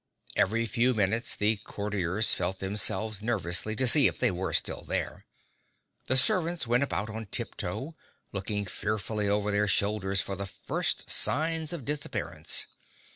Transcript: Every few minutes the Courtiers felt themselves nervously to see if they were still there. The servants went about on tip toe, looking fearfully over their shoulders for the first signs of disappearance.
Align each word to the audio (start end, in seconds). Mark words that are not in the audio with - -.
Every 0.35 0.65
few 0.65 0.95
minutes 0.95 1.35
the 1.35 1.57
Courtiers 1.57 2.33
felt 2.33 2.57
themselves 2.57 3.21
nervously 3.21 3.75
to 3.75 3.85
see 3.85 4.07
if 4.07 4.17
they 4.17 4.31
were 4.31 4.51
still 4.51 4.81
there. 4.81 5.27
The 6.05 6.17
servants 6.17 6.65
went 6.65 6.81
about 6.81 7.11
on 7.11 7.27
tip 7.27 7.55
toe, 7.55 7.95
looking 8.31 8.65
fearfully 8.65 9.29
over 9.29 9.51
their 9.51 9.67
shoulders 9.67 10.19
for 10.19 10.35
the 10.35 10.47
first 10.47 11.07
signs 11.11 11.71
of 11.71 11.85
disappearance. 11.85 12.65